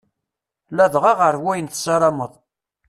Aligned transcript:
Ladɣa 0.77 1.13
ɣer 1.19 1.35
wayen 1.43 1.67
tessarameḍ. 1.67 2.33